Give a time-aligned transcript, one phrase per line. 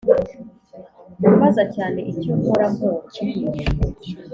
[1.23, 3.11] kubaza cyane icyo mpora mporwa